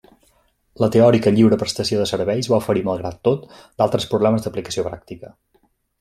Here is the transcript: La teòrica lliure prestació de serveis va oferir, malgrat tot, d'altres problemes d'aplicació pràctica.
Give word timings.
La 0.83 0.87
teòrica 0.93 1.33
lliure 1.33 1.59
prestació 1.63 1.99
de 1.99 2.07
serveis 2.11 2.49
va 2.53 2.59
oferir, 2.63 2.81
malgrat 2.87 3.19
tot, 3.29 3.43
d'altres 3.83 4.09
problemes 4.15 4.47
d'aplicació 4.47 4.87
pràctica. 4.89 5.31